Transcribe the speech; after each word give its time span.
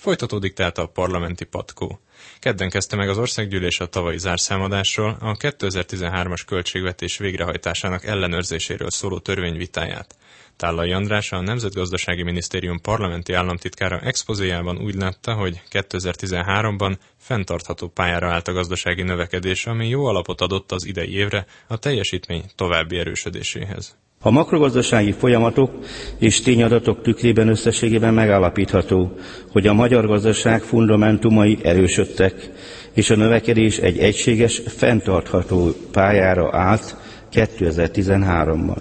Folytatódik 0.00 0.52
tehát 0.52 0.78
a 0.78 0.86
parlamenti 0.86 1.44
patkó. 1.44 2.00
Kedden 2.38 2.70
kezdte 2.70 2.96
meg 2.96 3.08
az 3.08 3.18
országgyűlés 3.18 3.80
a 3.80 3.86
tavalyi 3.86 4.18
zárszámadásról, 4.18 5.16
a 5.20 5.36
2013-as 5.36 6.40
költségvetés 6.46 7.18
végrehajtásának 7.18 8.04
ellenőrzéséről 8.04 8.90
szóló 8.90 9.18
törvényvitáját. 9.18 10.16
Tállai 10.56 10.92
András, 10.92 11.32
a 11.32 11.40
Nemzetgazdasági 11.40 12.22
Minisztérium 12.22 12.80
parlamenti 12.80 13.32
államtitkára 13.32 14.00
expozéjában 14.00 14.78
úgy 14.78 14.94
látta, 14.94 15.34
hogy 15.34 15.62
2013-ban 15.70 16.96
fenntartható 17.18 17.88
pályára 17.88 18.30
állt 18.30 18.48
a 18.48 18.52
gazdasági 18.52 19.02
növekedés, 19.02 19.66
ami 19.66 19.88
jó 19.88 20.04
alapot 20.04 20.40
adott 20.40 20.72
az 20.72 20.84
idei 20.84 21.14
évre 21.14 21.46
a 21.66 21.76
teljesítmény 21.78 22.44
további 22.54 22.98
erősödéséhez. 22.98 23.96
A 24.22 24.30
makrogazdasági 24.30 25.12
folyamatok 25.12 25.70
és 26.18 26.40
tényadatok 26.40 27.02
tükrében 27.02 27.48
összességében 27.48 28.14
megállapítható, 28.14 29.12
hogy 29.52 29.66
a 29.66 29.72
magyar 29.72 30.06
gazdaság 30.06 30.62
fundamentumai 30.62 31.58
erősödtek, 31.62 32.50
és 32.94 33.10
a 33.10 33.16
növekedés 33.16 33.78
egy 33.78 33.98
egységes, 33.98 34.62
fenntartható 34.66 35.74
pályára 35.92 36.56
állt 36.56 36.96
2013-ban. 37.32 38.76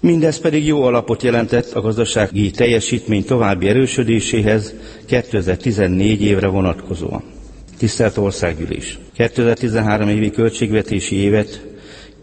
Mindez 0.00 0.40
pedig 0.40 0.66
jó 0.66 0.82
alapot 0.82 1.22
jelentett 1.22 1.72
a 1.72 1.80
gazdasági 1.80 2.50
teljesítmény 2.50 3.24
további 3.24 3.68
erősödéséhez 3.68 4.74
2014 5.06 6.22
évre 6.22 6.46
vonatkozóan. 6.46 7.22
Tisztelt 7.78 8.16
Országgyűlés! 8.16 8.98
2013 9.16 10.08
évi 10.08 10.30
költségvetési 10.30 11.16
évet 11.16 11.73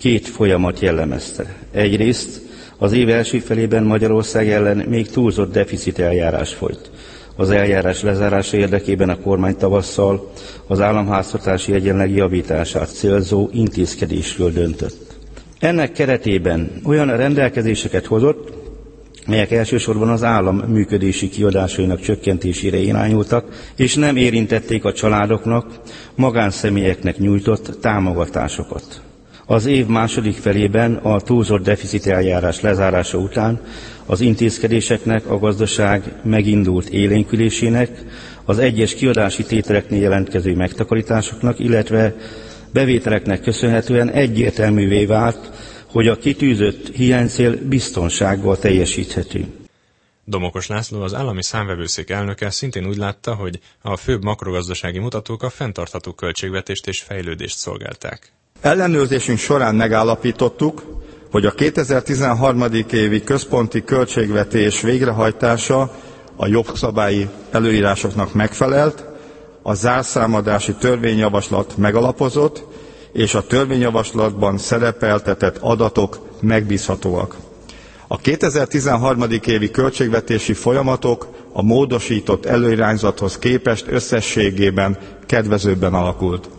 két 0.01 0.27
folyamat 0.27 0.79
jellemezte. 0.79 1.55
Egyrészt 1.71 2.41
az 2.77 2.93
év 2.93 3.09
első 3.09 3.39
felében 3.39 3.83
Magyarország 3.83 4.49
ellen 4.49 4.77
még 4.77 5.09
túlzott 5.09 5.51
deficit 5.51 5.99
eljárás 5.99 6.53
folyt. 6.53 6.91
Az 7.35 7.49
eljárás 7.49 8.01
lezárása 8.01 8.57
érdekében 8.57 9.09
a 9.09 9.19
kormány 9.19 9.55
tavasszal 9.57 10.31
az 10.67 10.79
államháztartási 10.81 11.73
egyenleg 11.73 12.11
javítását 12.15 12.93
célzó 12.93 13.49
intézkedésről 13.53 14.51
döntött. 14.51 15.17
Ennek 15.59 15.91
keretében 15.91 16.71
olyan 16.85 17.17
rendelkezéseket 17.17 18.05
hozott, 18.05 18.53
melyek 19.27 19.51
elsősorban 19.51 20.09
az 20.09 20.23
állam 20.23 20.57
működési 20.57 21.29
kiadásainak 21.29 21.99
csökkentésére 21.99 22.77
irányultak, 22.77 23.71
és 23.75 23.95
nem 23.95 24.15
érintették 24.15 24.85
a 24.85 24.93
családoknak, 24.93 25.65
magánszemélyeknek 26.15 27.17
nyújtott 27.17 27.77
támogatásokat. 27.81 29.01
Az 29.45 29.65
év 29.65 29.85
második 29.85 30.35
felében 30.37 30.93
a 30.95 31.19
túlzott 31.21 31.63
deficit 31.63 32.07
eljárás 32.07 32.61
lezárása 32.61 33.17
után 33.17 33.61
az 34.05 34.21
intézkedéseknek 34.21 35.25
a 35.29 35.39
gazdaság 35.39 36.13
megindult 36.23 36.89
élénkülésének, 36.89 37.89
az 38.45 38.59
egyes 38.59 38.93
kiadási 38.95 39.43
tételeknél 39.43 40.01
jelentkező 40.01 40.55
megtakarításoknak, 40.55 41.59
illetve 41.59 42.15
bevételeknek 42.73 43.41
köszönhetően 43.41 44.09
egyértelművé 44.09 45.05
vált, 45.05 45.49
hogy 45.85 46.07
a 46.07 46.17
kitűzött 46.17 46.95
hiánycél 46.95 47.67
biztonsággal 47.67 48.57
teljesíthető. 48.59 49.45
Domokos 50.25 50.67
László, 50.67 51.01
az 51.01 51.13
állami 51.13 51.43
számvevőszék 51.43 52.09
elnöke 52.09 52.49
szintén 52.49 52.87
úgy 52.87 52.97
látta, 52.97 53.35
hogy 53.35 53.59
a 53.81 53.97
főbb 53.97 54.23
makrogazdasági 54.23 54.99
mutatók 54.99 55.43
a 55.43 55.49
fenntartható 55.49 56.13
költségvetést 56.13 56.87
és 56.87 56.99
fejlődést 56.99 57.57
szolgálták. 57.57 58.31
Ellenőrzésünk 58.61 59.37
során 59.37 59.75
megállapítottuk, 59.75 60.83
hogy 61.31 61.45
a 61.45 61.51
2013. 61.51 62.63
évi 62.91 63.23
központi 63.23 63.83
költségvetés 63.83 64.81
végrehajtása 64.81 65.91
a 66.35 66.47
jogszabályi 66.47 67.29
előírásoknak 67.51 68.33
megfelelt, 68.33 69.05
a 69.61 69.73
zárszámadási 69.73 70.73
törvényjavaslat 70.73 71.77
megalapozott, 71.77 72.63
és 73.11 73.33
a 73.33 73.45
törvényjavaslatban 73.47 74.57
szerepeltetett 74.57 75.57
adatok 75.57 76.19
megbízhatóak. 76.39 77.35
A 78.07 78.17
2013. 78.17 79.23
évi 79.45 79.71
költségvetési 79.71 80.53
folyamatok 80.53 81.27
a 81.53 81.61
módosított 81.61 82.45
előirányzathoz 82.45 83.37
képest 83.37 83.85
összességében 83.87 84.97
kedvezőbben 85.25 85.93
alakult. 85.93 86.49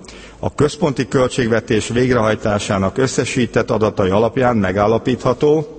A 0.44 0.54
központi 0.54 1.08
költségvetés 1.08 1.88
végrehajtásának 1.88 2.98
összesített 2.98 3.70
adatai 3.70 4.10
alapján 4.10 4.56
megállapítható, 4.56 5.76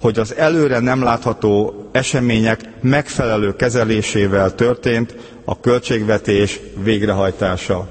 hogy 0.00 0.18
az 0.18 0.34
előre 0.34 0.78
nem 0.78 1.02
látható 1.02 1.74
események 1.92 2.60
megfelelő 2.82 3.56
kezelésével 3.56 4.54
történt 4.54 5.14
a 5.44 5.60
költségvetés 5.60 6.60
végrehajtása. 6.82 7.88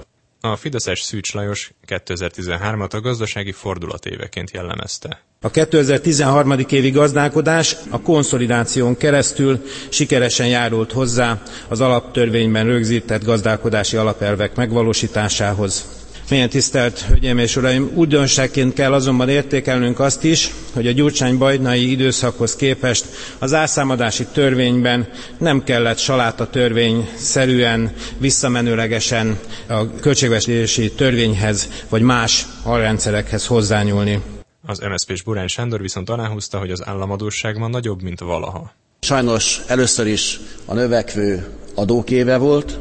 A 0.52 0.56
Fideszes 0.56 1.02
Szűcs 1.02 1.34
Lajos 1.34 1.72
2013-at 1.88 2.94
a 2.94 3.00
gazdasági 3.02 3.52
fordulatéveként 3.52 4.52
jellemezte. 4.52 5.22
A 5.42 5.50
2013. 5.52 6.60
évi 6.70 6.90
gazdálkodás 6.90 7.76
a 7.90 8.02
konszolidáción 8.02 8.98
keresztül 8.98 9.66
sikeresen 9.90 10.48
járult 10.48 10.92
hozzá 10.92 11.42
az 11.68 11.82
alaptörvényben 11.82 12.66
rögzített 12.66 13.24
gazdálkodási 13.24 13.98
alapelvek 13.98 14.56
megvalósításához. 14.56 15.86
Milyen 16.30 16.50
tisztelt 16.50 17.00
Hölgyeim 17.00 17.38
és 17.38 17.56
Uraim, 17.56 17.92
újdonságként 17.94 18.74
kell 18.74 18.94
azonban 18.94 19.30
értékelnünk 19.30 20.00
azt 20.00 20.24
is, 20.24 20.52
hogy 20.74 20.88
a 20.88 20.92
gyurcsány-bajdnai 20.92 21.92
időszakhoz 21.92 22.56
képest 22.56 23.06
az 23.40 23.54
árszámadási 23.54 24.26
törvényben 24.26 25.08
nem 25.38 25.64
kellett 25.64 25.98
saláta 25.98 26.50
törvény 26.50 27.10
szerűen, 27.16 27.92
visszamenőlegesen 28.18 29.40
a 29.68 29.96
költségvetési 29.96 30.92
törvényhez 30.92 31.70
vagy 31.90 32.02
más 32.02 32.46
alrendszerekhez 32.64 33.46
hozzányúlni. 33.46 34.22
Az 34.66 34.80
MSZP-s 34.80 35.22
Burán 35.22 35.48
Sándor 35.48 35.82
viszont 35.82 36.10
aláhúzta, 36.10 36.58
hogy 36.60 36.72
az 36.72 36.86
államadóság 36.88 37.58
ma 37.58 37.68
nagyobb, 37.68 38.02
mint 38.02 38.20
valaha. 38.20 38.72
Sajnos 39.00 39.62
először 39.68 40.08
is 40.08 40.40
a 40.66 40.74
növekvő 40.74 41.48
adókéve 41.76 42.38
volt, 42.38 42.80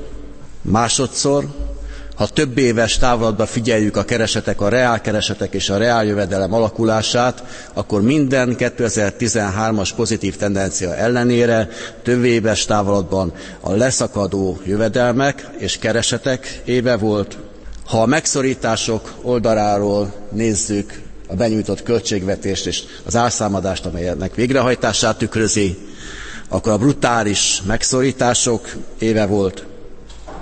másodszor 0.62 1.44
ha 2.14 2.26
több 2.26 2.58
éves 2.58 2.98
távlatban 2.98 3.46
figyeljük 3.46 3.96
a 3.96 4.04
keresetek, 4.04 4.60
a 4.60 4.68
reálkeresetek 4.68 5.54
és 5.54 5.70
a 5.70 5.76
reáljövedelem 5.76 6.52
alakulását, 6.54 7.42
akkor 7.72 8.02
minden 8.02 8.56
2013-as 8.58 9.90
pozitív 9.96 10.36
tendencia 10.36 10.96
ellenére 10.96 11.68
több 12.02 12.24
éves 12.24 12.64
távlatban 12.64 13.32
a 13.60 13.72
leszakadó 13.72 14.58
jövedelmek 14.64 15.48
és 15.58 15.78
keresetek 15.78 16.60
éve 16.64 16.96
volt. 16.96 17.38
Ha 17.86 18.02
a 18.02 18.06
megszorítások 18.06 19.12
oldaláról 19.22 20.12
nézzük 20.32 21.00
a 21.28 21.34
benyújtott 21.34 21.82
költségvetést 21.82 22.66
és 22.66 22.82
az 23.04 23.16
álszámadást, 23.16 23.86
amelynek 23.86 24.34
végrehajtását 24.34 25.18
tükrözi, 25.18 25.78
akkor 26.48 26.72
a 26.72 26.78
brutális 26.78 27.62
megszorítások 27.66 28.68
éve 28.98 29.26
volt, 29.26 29.66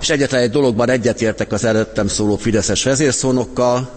és 0.03 0.11
egyetlen 0.11 0.41
egy 0.43 0.51
dologban 0.51 0.89
egyetértek 0.91 1.53
az 1.53 1.65
előttem 1.65 2.09
szóló 2.09 2.37
Fideszes 2.37 2.85
vezérszónokkal, 2.85 3.91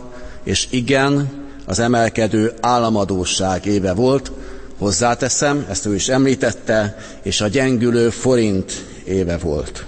és 0.43 0.67
igen, 0.69 1.29
az 1.65 1.79
emelkedő 1.79 2.53
államadóság 2.61 3.65
éve 3.65 3.93
volt, 3.93 4.31
hozzáteszem, 4.77 5.65
ezt 5.69 5.85
ő 5.85 5.95
is 5.95 6.07
említette, 6.09 6.97
és 7.23 7.41
a 7.41 7.47
gyengülő 7.47 8.09
forint 8.09 8.85
éve 9.03 9.37
volt. 9.37 9.85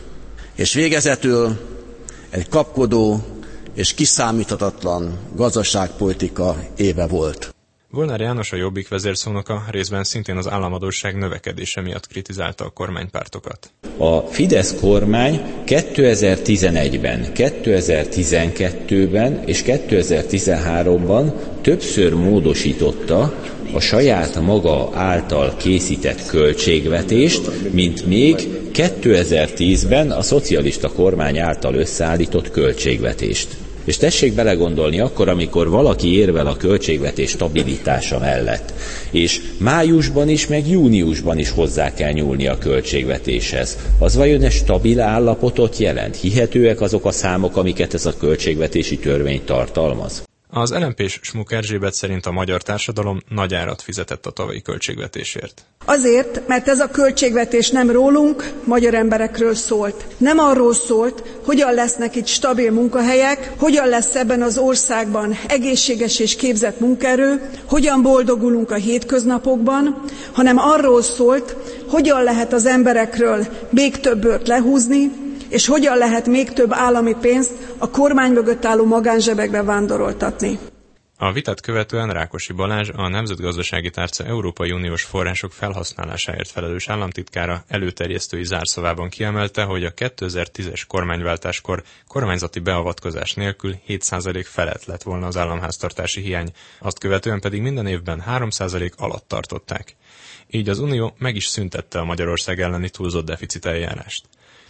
És 0.56 0.74
végezetül 0.74 1.58
egy 2.30 2.50
kapkodó 2.50 3.22
és 3.74 3.94
kiszámíthatatlan 3.94 5.18
gazdaságpolitika 5.36 6.56
éve 6.78 7.08
volt. 7.08 7.56
Volnár 7.92 8.20
János 8.20 8.52
a 8.52 8.56
Jobbik 8.56 8.88
vezérszónoka 8.88 9.64
részben 9.72 10.04
szintén 10.04 10.38
az 10.38 10.50
államadóság 10.50 11.18
növekedése 11.18 11.82
miatt 11.82 12.08
kritizálta 12.08 12.66
a 12.66 12.70
kormánypártokat. 12.70 13.72
A 13.98 14.20
Fidesz 14.20 14.76
kormány 14.80 15.42
2011-ben, 15.66 17.32
2012-ben 17.36 19.44
és 19.46 19.64
2013-ban 19.66 21.34
többször 21.62 22.14
módosította 22.14 23.34
a 23.74 23.80
saját 23.80 24.42
maga 24.42 24.90
által 24.94 25.56
készített 25.58 26.26
költségvetést, 26.26 27.72
mint 27.72 28.06
még 28.06 28.36
2010-ben 28.74 30.12
a 30.12 30.22
szocialista 30.22 30.92
kormány 30.92 31.40
által 31.40 31.76
összeállított 31.76 32.52
költségvetést. 32.52 33.58
És 33.88 33.98
tessék 33.98 34.34
belegondolni 34.34 35.00
akkor, 35.00 35.30
amikor 35.30 35.70
valaki 35.70 36.16
érvel 36.16 36.48
a 36.48 36.56
költségvetés 36.58 37.30
stabilitása 37.30 38.20
mellett, 38.20 38.74
és 39.12 39.42
májusban 39.58 40.30
is, 40.30 40.48
meg 40.48 40.70
júniusban 40.70 41.38
is 41.38 41.50
hozzá 41.50 41.94
kell 41.94 42.12
nyúlni 42.12 42.48
a 42.48 42.58
költségvetéshez. 42.58 43.78
Az 44.00 44.16
vajon 44.16 44.42
egy 44.44 44.52
stabil 44.52 45.00
állapotot 45.02 45.78
jelent? 45.78 46.16
Hihetőek 46.16 46.82
azok 46.82 47.06
a 47.06 47.12
számok, 47.12 47.58
amiket 47.58 47.94
ez 47.94 48.06
a 48.06 48.18
költségvetési 48.18 48.98
törvény 48.98 49.42
tartalmaz? 49.46 50.27
Az 50.50 50.72
LMP-s 50.72 51.20
Smuk 51.22 51.52
Erzsébet 51.52 51.94
szerint 51.94 52.26
a 52.26 52.32
magyar 52.32 52.62
társadalom 52.62 53.22
nagy 53.30 53.54
árat 53.54 53.82
fizetett 53.82 54.26
a 54.26 54.32
tavalyi 54.32 54.62
költségvetésért. 54.62 55.66
Azért, 55.86 56.48
mert 56.48 56.68
ez 56.68 56.80
a 56.80 56.90
költségvetés 56.90 57.70
nem 57.70 57.92
rólunk, 57.92 58.54
magyar 58.64 58.94
emberekről 58.94 59.54
szólt. 59.56 60.06
Nem 60.18 60.40
arról 60.40 60.74
szólt, 60.74 61.24
hogyan 61.46 61.74
lesznek 61.74 62.16
itt 62.16 62.28
stabil 62.28 62.72
munkahelyek, 62.72 63.52
hogyan 63.58 63.88
lesz 63.88 64.16
ebben 64.16 64.42
az 64.42 64.58
országban 64.58 65.38
egészséges 65.48 66.20
és 66.20 66.36
képzett 66.36 66.80
munkaerő, 66.80 67.50
hogyan 67.66 68.02
boldogulunk 68.02 68.72
a 68.72 68.76
hétköznapokban, 68.76 70.04
hanem 70.32 70.58
arról 70.58 71.02
szólt, 71.02 71.56
hogyan 71.88 72.24
lehet 72.24 72.54
az 72.54 72.66
emberekről 72.66 73.48
még 73.70 74.00
több 74.00 74.20
bört 74.22 74.48
lehúzni, 74.48 75.12
és 75.50 75.68
hogyan 75.68 75.98
lehet 75.98 76.28
még 76.28 76.54
több 76.54 76.72
állami 76.74 77.16
pénzt 77.22 77.54
a 77.78 77.90
kormány 77.90 78.32
mögött 78.32 78.66
álló 78.66 78.86
magánzsebekbe 78.86 79.64
vándoroltatni. 79.64 80.60
A 81.20 81.32
vitát 81.32 81.62
követően 81.62 82.10
Rákosi 82.10 82.54
Balázs, 82.54 82.90
a 82.90 83.08
Nemzetgazdasági 83.08 83.90
Tárca 83.90 84.24
Európai 84.26 84.72
Uniós 84.72 85.04
források 85.04 85.52
felhasználásáért 85.52 86.50
felelős 86.50 86.90
államtitkára 86.90 87.64
előterjesztői 87.68 88.44
zárszavában 88.44 89.10
kiemelte, 89.10 89.64
hogy 89.64 89.84
a 89.86 89.94
2010-es 89.94 90.82
kormányváltáskor 90.88 91.84
kormányzati 92.08 92.60
beavatkozás 92.60 93.34
nélkül 93.34 93.76
7% 93.88 94.46
felett 94.46 94.86
lett 94.86 95.04
volna 95.04 95.28
az 95.28 95.38
államháztartási 95.38 96.22
hiány, 96.22 96.52
azt 96.80 97.00
követően 97.00 97.40
pedig 97.40 97.62
minden 97.62 97.88
évben 97.88 98.24
3% 98.30 98.96
alatt 98.96 99.28
tartották. 99.28 99.96
Így 100.50 100.70
az 100.70 100.80
Unió 100.80 101.16
meg 101.18 101.36
is 101.36 101.46
szüntette 101.46 102.00
a 102.00 102.06
Magyarország 102.06 102.62
elleni 102.62 102.90
túlzott 102.90 103.26
deficit 103.26 103.66
eljárást. 103.66 104.26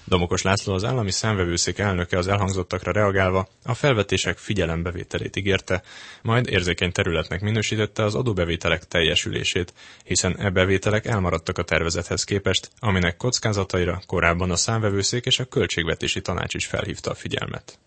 Domokos 0.08 0.42
László 0.42 0.74
az 0.74 0.84
állami 0.84 1.12
számvevőszék 1.12 1.78
elnöke 1.78 2.18
az 2.18 2.28
elhangzottakra 2.28 2.92
reagálva 2.92 3.48
a 3.64 3.74
felvetések 3.74 4.38
figyelembevételét 4.38 5.36
ígérte, 5.36 5.82
majd 6.22 6.48
érzékeny 6.48 6.92
területnek 6.92 7.42
minősítette 7.42 8.04
az 8.04 8.16
adóbevételek 8.16 8.88
teljesülését, 8.88 9.74
hiszen 10.04 10.38
e 10.40 10.50
bevételek 10.50 11.06
elmaradtak 11.06 11.58
a 11.58 11.64
tervezethez 11.64 12.24
képest, 12.24 12.70
aminek 12.80 13.18
kockázataira 13.18 14.02
korábban 14.06 14.52
a 14.52 14.56
számvevőszék 14.56 15.26
és 15.26 15.40
a 15.40 15.46
költségvetési 15.46 16.22
tanács 16.22 16.54
is 16.54 16.66
felhívta 16.66 17.12
a 17.12 17.16
figyelmet. 17.16 17.80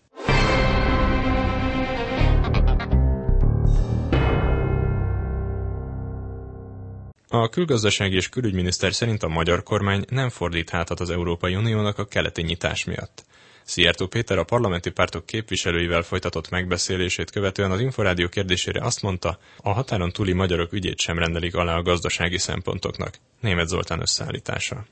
A 7.33 7.49
külgazdasági 7.49 8.15
és 8.15 8.29
külügyminiszter 8.29 8.93
szerint 8.93 9.23
a 9.23 9.27
magyar 9.27 9.63
kormány 9.63 10.05
nem 10.09 10.29
fordít 10.29 10.69
hátat 10.69 10.99
az 10.99 11.09
Európai 11.09 11.55
Uniónak 11.55 11.97
a 11.97 12.05
keleti 12.05 12.41
nyitás 12.41 12.83
miatt. 12.83 13.25
Szijjártó 13.63 14.07
Péter 14.07 14.37
a 14.37 14.43
parlamenti 14.43 14.89
pártok 14.89 15.25
képviselőivel 15.25 16.01
folytatott 16.01 16.49
megbeszélését 16.49 17.31
követően 17.31 17.71
az 17.71 17.79
Inforádió 17.79 18.27
kérdésére 18.27 18.81
azt 18.85 19.01
mondta, 19.01 19.39
a 19.57 19.71
határon 19.71 20.11
túli 20.11 20.33
magyarok 20.33 20.73
ügyét 20.73 20.99
sem 20.99 21.19
rendelik 21.19 21.55
alá 21.55 21.75
a 21.75 21.81
gazdasági 21.81 22.37
szempontoknak. 22.37 23.17
Német 23.39 23.67
Zoltán 23.67 24.01
összeállítása. 24.01 24.85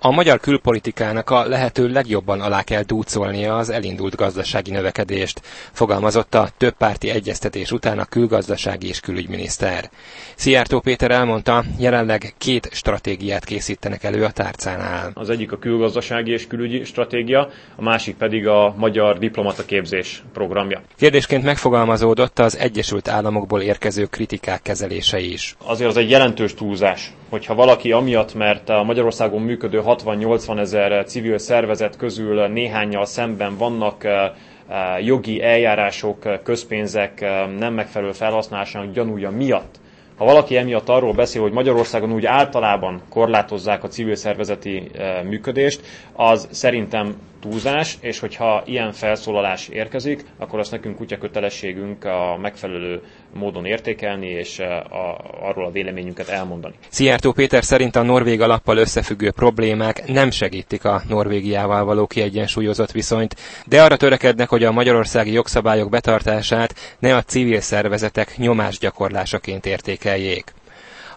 A 0.00 0.10
magyar 0.10 0.40
külpolitikának 0.40 1.30
a 1.30 1.46
lehető 1.46 1.88
legjobban 1.88 2.40
alá 2.40 2.62
kell 2.62 2.82
dúcolnia 2.82 3.56
az 3.56 3.70
elindult 3.70 4.14
gazdasági 4.16 4.70
növekedést, 4.70 5.40
fogalmazott 5.72 6.34
a 6.34 6.48
többpárti 6.56 7.10
egyeztetés 7.10 7.72
után 7.72 7.98
a 7.98 8.04
külgazdasági 8.04 8.88
és 8.88 9.00
külügyminiszter. 9.00 9.90
Szijjártó 10.34 10.80
Péter 10.80 11.10
elmondta, 11.10 11.64
jelenleg 11.78 12.34
két 12.38 12.68
stratégiát 12.72 13.44
készítenek 13.44 14.04
elő 14.04 14.24
a 14.24 14.30
tárcánál. 14.30 15.10
Az 15.14 15.30
egyik 15.30 15.52
a 15.52 15.58
külgazdasági 15.58 16.30
és 16.30 16.46
külügyi 16.46 16.84
stratégia, 16.84 17.48
a 17.76 17.82
másik 17.82 18.16
pedig 18.16 18.46
a 18.46 18.74
magyar 18.76 19.18
diplomata 19.18 19.64
képzés 19.64 20.22
programja. 20.32 20.82
Kérdésként 20.96 21.44
megfogalmazódott 21.44 22.38
az 22.38 22.56
Egyesült 22.56 23.08
Államokból 23.08 23.60
érkező 23.60 24.04
kritikák 24.04 24.62
kezelése 24.62 25.18
is. 25.18 25.56
Azért 25.64 25.90
az 25.90 25.96
egy 25.96 26.10
jelentős 26.10 26.54
túlzás, 26.54 27.12
hogyha 27.30 27.54
valaki 27.54 27.92
amiatt, 27.92 28.34
mert 28.34 28.68
a 28.68 28.82
Magyarországon 28.82 29.42
működő 29.42 29.82
60-80 29.86 30.58
ezer 30.58 31.04
civil 31.04 31.38
szervezet 31.38 31.96
közül 31.96 32.46
néhányal 32.46 33.04
szemben 33.04 33.56
vannak 33.56 34.04
eh, 34.04 34.30
eh, 34.68 35.04
jogi 35.06 35.42
eljárások, 35.42 36.42
közpénzek 36.42 37.20
eh, 37.20 37.46
nem 37.58 37.74
megfelelő 37.74 38.12
felhasználásának 38.12 38.92
gyanúja 38.92 39.30
miatt, 39.30 39.74
ha 40.16 40.24
valaki 40.24 40.56
emiatt 40.56 40.88
arról 40.88 41.12
beszél, 41.12 41.42
hogy 41.42 41.52
Magyarországon 41.52 42.12
úgy 42.12 42.26
általában 42.26 43.00
korlátozzák 43.08 43.84
a 43.84 43.88
civil 43.88 44.14
szervezeti 44.14 44.90
működést, 45.28 45.80
az 46.12 46.48
szerintem 46.50 47.14
túlzás, 47.50 47.98
és 48.00 48.18
hogyha 48.18 48.62
ilyen 48.66 48.92
felszólalás 48.92 49.68
érkezik, 49.68 50.24
akkor 50.38 50.58
azt 50.58 50.70
nekünk 50.70 50.96
kutya 50.96 51.18
kötelességünk 51.18 52.04
a 52.04 52.38
megfelelő 52.40 53.02
módon 53.34 53.64
értékelni, 53.64 54.26
és 54.26 54.58
a, 54.58 55.20
arról 55.40 55.66
a 55.66 55.70
véleményünket 55.70 56.28
elmondani. 56.28 56.74
Szijjártó 56.88 57.32
Péter 57.32 57.64
szerint 57.64 57.96
a 57.96 58.02
Norvég 58.02 58.40
alappal 58.40 58.76
összefüggő 58.76 59.30
problémák 59.30 60.06
nem 60.06 60.30
segítik 60.30 60.84
a 60.84 61.02
Norvégiával 61.08 61.84
való 61.84 62.06
kiegyensúlyozott 62.06 62.92
viszonyt, 62.92 63.36
de 63.66 63.82
arra 63.82 63.96
törekednek, 63.96 64.48
hogy 64.48 64.64
a 64.64 64.72
magyarországi 64.72 65.32
jogszabályok 65.32 65.90
betartását 65.90 66.74
ne 66.98 67.16
a 67.16 67.22
civil 67.22 67.60
szervezetek 67.60 68.36
nyomásgyakorlásaként 68.36 69.66
értékeljék. 69.66 70.52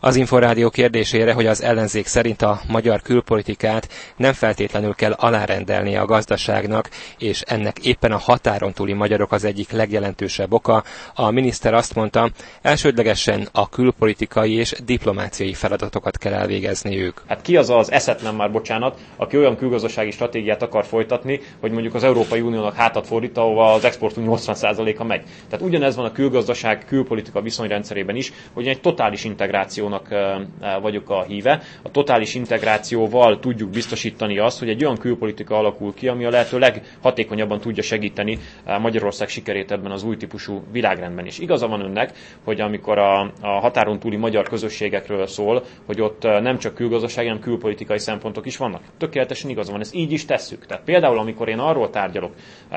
Az 0.01 0.15
Inforádió 0.15 0.69
kérdésére, 0.69 1.33
hogy 1.33 1.45
az 1.45 1.63
ellenzék 1.63 2.05
szerint 2.07 2.41
a 2.41 2.59
magyar 2.67 3.01
külpolitikát 3.01 3.87
nem 4.15 4.33
feltétlenül 4.33 4.93
kell 4.95 5.11
alárendelni 5.11 5.95
a 5.95 6.05
gazdaságnak, 6.05 6.89
és 7.17 7.41
ennek 7.41 7.79
éppen 7.85 8.11
a 8.11 8.17
határon 8.17 8.73
túli 8.73 8.93
magyarok 8.93 9.31
az 9.31 9.43
egyik 9.43 9.71
legjelentősebb 9.71 10.53
oka, 10.53 10.83
a 11.15 11.29
miniszter 11.31 11.73
azt 11.73 11.95
mondta, 11.95 12.29
elsődlegesen 12.61 13.47
a 13.51 13.69
külpolitikai 13.69 14.53
és 14.53 14.73
diplomáciai 14.85 15.53
feladatokat 15.53 16.17
kell 16.17 16.33
elvégezni 16.33 16.97
ők. 17.01 17.19
Hát 17.27 17.41
ki 17.41 17.57
az 17.57 17.69
az 17.69 17.91
eszetlen 17.91 18.35
már, 18.35 18.51
bocsánat, 18.51 18.97
aki 19.15 19.37
olyan 19.37 19.57
külgazdasági 19.57 20.11
stratégiát 20.11 20.61
akar 20.61 20.85
folytatni, 20.85 21.39
hogy 21.59 21.71
mondjuk 21.71 21.93
az 21.95 22.03
Európai 22.03 22.41
Uniónak 22.41 22.75
hátat 22.75 23.07
fordít, 23.07 23.37
ahova 23.37 23.73
az 23.73 23.83
exportunk 23.85 24.27
80%-a 24.29 25.03
megy. 25.03 25.21
Tehát 25.49 25.65
ugyanez 25.65 25.95
van 25.95 26.05
a 26.05 26.11
külgazdaság, 26.11 26.85
külpolitika 26.85 27.41
viszonyrendszerében 27.41 28.15
is, 28.15 28.33
hogy 28.53 28.67
egy 28.67 28.81
totális 28.81 29.23
integráció 29.23 29.87
integrációnak 29.93 30.81
vagyok 30.81 31.09
a 31.09 31.23
híve. 31.23 31.61
A 31.83 31.91
totális 31.91 32.35
integrációval 32.35 33.39
tudjuk 33.39 33.69
biztosítani 33.69 34.37
azt, 34.39 34.59
hogy 34.59 34.69
egy 34.69 34.83
olyan 34.83 34.97
külpolitika 34.97 35.57
alakul 35.57 35.93
ki, 35.93 36.07
ami 36.07 36.25
a 36.25 36.29
lehető 36.29 36.59
leghatékonyabban 36.59 37.59
tudja 37.59 37.83
segíteni 37.83 38.37
Magyarország 38.79 39.27
sikerét 39.27 39.71
ebben 39.71 39.91
az 39.91 40.03
új 40.03 40.17
típusú 40.17 40.63
világrendben 40.71 41.25
is. 41.25 41.39
Igaza 41.39 41.67
van 41.67 41.81
önnek, 41.81 42.11
hogy 42.43 42.61
amikor 42.61 42.97
a, 42.97 43.21
a 43.41 43.47
határon 43.59 43.99
túli 43.99 44.15
magyar 44.15 44.47
közösségekről 44.49 45.27
szól, 45.27 45.63
hogy 45.85 46.01
ott 46.01 46.23
nem 46.23 46.57
csak 46.57 46.73
külgazdasági, 46.75 47.27
hanem 47.27 47.41
külpolitikai 47.43 47.99
szempontok 47.99 48.45
is 48.45 48.57
vannak. 48.57 48.81
Tökéletesen 48.97 49.49
igaza 49.49 49.71
van, 49.71 49.81
ezt 49.81 49.95
így 49.95 50.11
is 50.11 50.25
tesszük. 50.25 50.65
Tehát 50.65 50.83
például, 50.83 51.17
amikor 51.19 51.49
én 51.49 51.59
arról 51.59 51.89
tárgyalok 51.89 52.33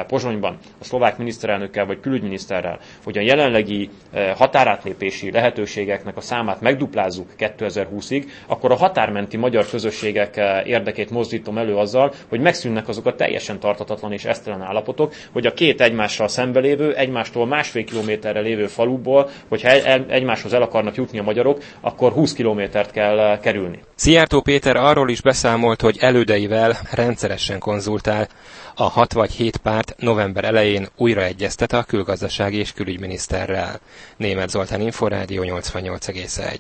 Pozsonyban 0.07 0.59
a 0.81 0.85
szlovák 0.85 1.19
miniszterelnökkel 1.19 1.87
vagy 1.87 2.01
külügyminiszterrel, 2.01 2.79
hogy 3.05 3.19
a 3.19 3.21
jelenlegi 3.21 3.91
határátlépési 4.37 5.31
lehetőségeknek 5.31 6.17
a 6.17 6.21
számát 6.21 6.61
megduplázzuk, 6.61 7.02
megduplázzuk 7.03 7.29
2020-ig, 7.39 8.25
akkor 8.47 8.71
a 8.71 8.75
határmenti 8.75 9.37
magyar 9.37 9.67
közösségek 9.71 10.37
eh, 10.37 10.67
érdekét 10.67 11.11
mozdítom 11.11 11.59
elő 11.59 11.77
azzal, 11.77 12.13
hogy 12.29 12.41
megszűnnek 12.41 12.89
azok 12.89 13.07
a 13.07 13.15
teljesen 13.15 13.59
tartatatlan 13.61 14.13
és 14.13 14.25
esztelen 14.25 14.63
állapotok, 14.63 15.15
hogy 15.33 15.47
a 15.47 15.53
két 15.53 15.81
egymással 15.81 16.29
szembelévő, 16.29 16.95
egymástól 16.95 17.47
másfél 17.47 17.85
kilométerre 17.85 18.41
lévő 18.41 18.67
faluból, 18.67 19.29
hogyha 19.49 19.71
egymáshoz 20.09 20.53
el 20.53 20.63
akarnak 20.63 20.95
jutni 20.95 21.19
a 21.19 21.23
magyarok, 21.23 21.63
akkor 21.81 22.13
20 22.13 22.33
kilométert 22.33 22.91
kell 22.91 23.19
eh, 23.19 23.39
kerülni. 23.39 23.81
Szijjártó 23.95 24.41
Péter 24.41 24.77
arról 24.77 25.11
is 25.11 25.21
beszámolt, 25.21 25.81
hogy 25.81 25.97
elődeivel 26.01 26.77
rendszeresen 26.91 27.59
konzultál. 27.59 28.29
A 28.75 28.83
6 28.83 29.13
vagy 29.13 29.31
7 29.31 29.57
párt 29.57 29.95
november 29.99 30.45
elején 30.45 30.89
újra 30.97 31.23
egyeztet 31.23 31.73
a 31.73 31.83
külgazdasági 31.83 32.57
és 32.59 32.73
külügyminiszterrel. 32.73 33.81
Német 34.17 34.49
Zoltán 34.49 34.81
Inforádió 34.81 35.43
88,1. 35.43 36.59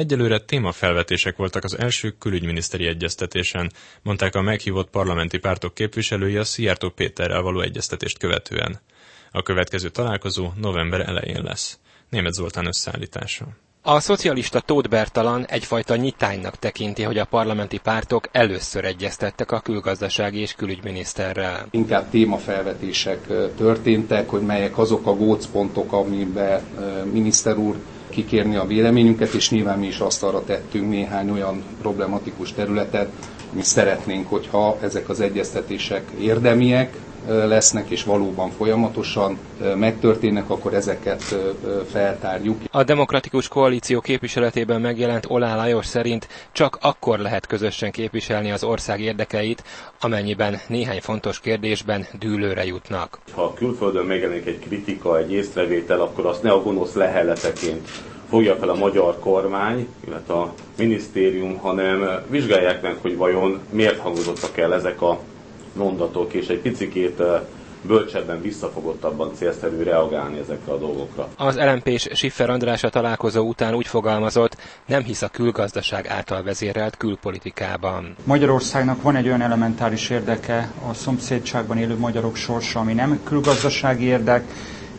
Egyelőre 0.00 0.38
témafelvetések 0.38 1.36
voltak 1.36 1.64
az 1.64 1.78
első 1.78 2.10
külügyminiszteri 2.18 2.86
egyeztetésen, 2.86 3.72
mondták 4.02 4.34
a 4.34 4.40
meghívott 4.40 4.90
parlamenti 4.90 5.38
pártok 5.38 5.74
képviselői 5.74 6.36
a 6.36 6.44
Szijjártó 6.44 6.88
Péterrel 6.90 7.40
való 7.42 7.60
egyeztetést 7.60 8.18
követően. 8.18 8.80
A 9.30 9.42
következő 9.42 9.88
találkozó 9.88 10.52
november 10.56 11.00
elején 11.00 11.42
lesz. 11.42 11.78
Német 12.08 12.32
Zoltán 12.32 12.66
összeállítása. 12.66 13.46
A 13.82 14.00
szocialista 14.00 14.60
Tóth 14.60 14.88
Bertalan 14.88 15.44
egyfajta 15.46 15.96
nyitánynak 15.96 16.56
tekinti, 16.56 17.02
hogy 17.02 17.18
a 17.18 17.24
parlamenti 17.24 17.78
pártok 17.78 18.28
először 18.32 18.84
egyeztettek 18.84 19.52
a 19.52 19.60
külgazdasági 19.60 20.38
és 20.40 20.54
külügyminiszterrel. 20.54 21.66
Inkább 21.70 22.10
témafelvetések 22.10 23.26
történtek, 23.56 24.28
hogy 24.30 24.40
melyek 24.42 24.78
azok 24.78 25.06
a 25.06 25.14
gócpontok, 25.16 25.92
amiben 25.92 26.60
miniszter 27.12 27.56
úr 27.56 27.76
kikérni 28.08 28.56
a 28.56 28.66
véleményünket, 28.66 29.32
és 29.32 29.50
nyilván 29.50 29.78
mi 29.78 29.86
is 29.86 29.98
azt 29.98 30.22
arra 30.22 30.44
tettünk 30.44 30.88
néhány 30.90 31.30
olyan 31.30 31.62
problematikus 31.82 32.52
területet, 32.52 33.08
mi 33.52 33.62
szeretnénk, 33.62 34.28
hogyha 34.28 34.78
ezek 34.80 35.08
az 35.08 35.20
egyeztetések 35.20 36.10
érdemiek, 36.20 36.96
lesznek, 37.26 37.90
és 37.90 38.04
valóban 38.04 38.50
folyamatosan 38.50 39.38
megtörténnek, 39.76 40.50
akkor 40.50 40.74
ezeket 40.74 41.36
feltárjuk. 41.90 42.60
A 42.70 42.82
Demokratikus 42.82 43.48
Koalíció 43.48 44.00
képviseletében 44.00 44.80
megjelent 44.80 45.24
Olá 45.28 45.56
Lajos 45.56 45.86
szerint 45.86 46.28
csak 46.52 46.78
akkor 46.80 47.18
lehet 47.18 47.46
közösen 47.46 47.90
képviselni 47.90 48.50
az 48.50 48.64
ország 48.64 49.00
érdekeit, 49.00 49.62
amennyiben 50.00 50.60
néhány 50.66 51.00
fontos 51.00 51.40
kérdésben 51.40 52.06
dűlőre 52.18 52.64
jutnak. 52.64 53.18
Ha 53.34 53.42
a 53.42 53.54
külföldön 53.54 54.04
megjelenik 54.06 54.46
egy 54.46 54.58
kritika, 54.58 55.18
egy 55.18 55.32
észrevétel, 55.32 56.00
akkor 56.00 56.26
azt 56.26 56.42
ne 56.42 56.50
a 56.50 56.62
gonosz 56.62 56.94
leheleteként 56.94 57.88
fogja 58.28 58.56
fel 58.56 58.68
a 58.68 58.74
magyar 58.74 59.18
kormány, 59.18 59.88
illetve 60.06 60.34
a 60.34 60.52
minisztérium, 60.76 61.58
hanem 61.58 62.22
vizsgálják 62.28 62.82
meg, 62.82 62.96
hogy 63.00 63.16
vajon 63.16 63.60
miért 63.70 63.98
hangozottak 63.98 64.58
el 64.58 64.74
ezek 64.74 65.02
a 65.02 65.18
mondatok, 65.80 66.32
és 66.32 66.46
egy 66.46 66.58
picikét 66.60 67.22
bölcsebben, 67.82 68.40
visszafogottabban 68.40 69.30
célszerű 69.34 69.82
reagálni 69.82 70.38
ezekre 70.38 70.72
a 70.72 70.78
dolgokra. 70.78 71.28
Az 71.36 71.56
LMP-s 71.58 72.08
Siffer 72.12 72.50
András 72.50 72.84
a 72.84 72.88
találkozó 72.88 73.46
után 73.46 73.74
úgy 73.74 73.86
fogalmazott, 73.86 74.56
nem 74.86 75.02
hisz 75.02 75.22
a 75.22 75.28
külgazdaság 75.28 76.06
által 76.08 76.42
vezérelt 76.42 76.96
külpolitikában. 76.96 78.14
Magyarországnak 78.24 79.02
van 79.02 79.16
egy 79.16 79.26
olyan 79.26 79.42
elementáris 79.42 80.10
érdeke 80.10 80.72
a 80.90 80.94
szomszédságban 80.94 81.78
élő 81.78 81.96
magyarok 81.98 82.36
sorsa, 82.36 82.80
ami 82.80 82.92
nem 82.92 83.20
külgazdasági 83.24 84.04
érdek, 84.04 84.44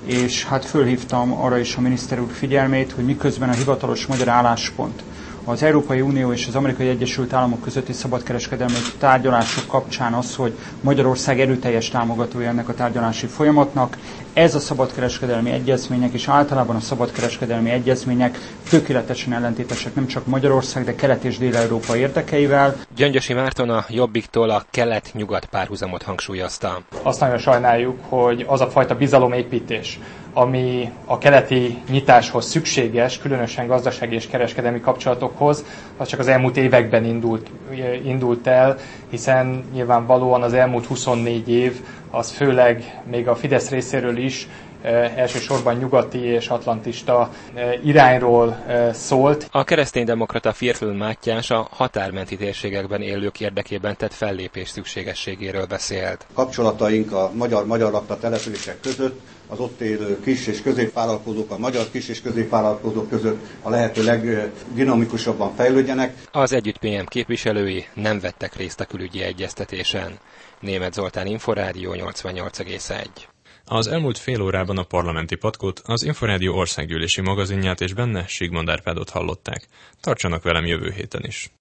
és 0.06 0.46
hát 0.46 0.66
fölhívtam 0.66 1.34
arra 1.34 1.58
is 1.58 1.76
a 1.76 1.82
miniszter 1.82 2.20
úr 2.20 2.32
figyelmét, 2.32 2.92
hogy 2.92 3.06
miközben 3.06 3.50
a 3.50 3.54
hivatalos 3.54 4.06
magyar 4.06 4.28
álláspont 4.28 5.04
az 5.46 5.64
Európai 5.64 6.02
Unió 6.02 6.32
és 6.32 6.48
az 6.48 6.56
Amerikai 6.56 6.88
Egyesült 6.88 7.34
Államok 7.34 7.62
közötti 7.62 7.94
szabadkereskedelmi 7.94 8.74
tárgyalások 9.00 9.68
kapcsán 9.68 10.14
az, 10.14 10.36
hogy 10.36 10.54
Magyarország 10.82 11.40
erőteljes 11.40 11.90
támogatója 11.90 12.48
ennek 12.50 12.70
a 12.70 12.74
tárgyalási 12.74 13.26
folyamatnak. 13.28 13.98
Ez 14.34 14.56
a 14.56 14.60
szabadkereskedelmi 14.60 15.50
egyezmények 15.52 16.14
és 16.14 16.28
általában 16.28 16.76
a 16.76 16.80
szabadkereskedelmi 16.80 17.70
egyezmények 17.70 18.38
tökéletesen 18.70 19.34
ellentétesek 19.34 19.96
nem 19.96 20.08
csak 20.08 20.26
Magyarország, 20.26 20.84
de 20.84 20.96
Kelet- 20.96 21.24
és 21.24 21.38
Dél-Európa 21.38 21.96
érdekeivel. 21.98 22.76
Gyöngyösi 22.96 23.34
Márton 23.34 23.70
a 23.70 23.86
Jobbiktól 23.90 24.50
a 24.50 24.64
kelet-nyugat 24.72 25.46
párhuzamot 25.46 26.04
hangsúlyozta. 26.04 26.82
Azt 27.04 27.20
nagyon 27.20 27.38
sajnáljuk, 27.38 27.98
hogy 28.10 28.46
az 28.48 28.62
a 28.62 28.68
fajta 28.70 28.96
bizalomépítés, 28.96 30.00
ami 30.34 30.92
a 31.06 31.18
keleti 31.18 31.78
nyitáshoz 31.90 32.46
szükséges, 32.46 33.18
különösen 33.18 33.68
gazdasági 33.68 34.16
és 34.16 34.28
kereskedelmi 34.28 34.80
kapcsolatokhoz, 34.80 35.66
az 35.98 36.08
csak 36.08 36.20
az 36.20 36.28
elmúlt 36.28 36.58
években 36.58 37.06
indult, 37.06 37.50
indult 38.06 38.48
el, 38.48 38.78
hiszen 39.10 39.64
nyilvánvalóan 39.74 40.42
az 40.42 40.54
elmúlt 40.54 40.86
24 40.86 41.50
év 41.50 41.80
az 42.12 42.32
főleg 42.32 43.02
még 43.10 43.28
a 43.28 43.36
Fidesz 43.36 43.70
részéről 43.70 44.18
is 44.18 44.48
elsősorban 45.16 45.76
nyugati 45.76 46.20
és 46.20 46.48
atlantista 46.48 47.30
irányról 47.84 48.64
szólt. 48.94 49.48
A 49.52 49.64
kereszténydemokrata 49.64 50.54
Firfül 50.54 50.94
Mátyás 50.94 51.50
a 51.50 51.68
határmenti 51.72 52.38
térségekben 52.38 53.02
élők 53.02 53.40
érdekében 53.40 53.98
tett 53.98 54.14
fellépés 54.14 54.70
szükségességéről 54.70 55.66
beszélt. 55.66 56.26
Kapcsolataink 56.34 57.12
a 57.12 57.32
magyar-magyar 57.34 57.92
lakta 57.92 58.18
települések 58.18 58.80
között 58.80 59.20
az 59.48 59.60
ott 59.60 59.82
élő 59.82 60.20
kis 60.20 60.48
és 60.48 60.62
középvállalkozók, 60.62 61.52
a 61.52 61.58
magyar 61.58 61.86
kis 61.92 62.10
és 62.10 62.22
középvállalkozók 62.22 63.10
között 63.10 63.46
a 63.62 63.70
lehető 63.70 64.04
legdinamikusabban 64.04 65.56
fejlődjenek. 65.56 66.14
Az 66.32 66.54
Együtt 66.54 66.78
PM 66.78 67.06
képviselői 67.06 67.86
nem 67.94 68.20
vettek 68.20 68.56
részt 68.56 68.80
a 68.80 68.86
külügyi 68.86 69.22
egyeztetésen. 69.22 70.20
Német 70.60 70.94
Zoltán 70.94 71.28
Inforádió 71.28 71.94
88,1 71.94 73.06
az 73.66 73.88
elmúlt 73.88 74.18
fél 74.18 74.42
órában 74.42 74.78
a 74.78 74.84
parlamenti 74.84 75.36
patkót, 75.36 75.82
az 75.86 76.04
Inforádió 76.04 76.56
országgyűlési 76.56 77.22
magazinját 77.22 77.82
és 77.82 77.94
benne 77.94 78.28
Sigmond 78.28 78.70
Árpádot 78.70 79.10
hallották. 79.10 79.68
Tartsanak 80.00 80.44
velem 80.44 80.66
jövő 80.66 80.92
héten 80.92 81.24
is! 81.26 81.52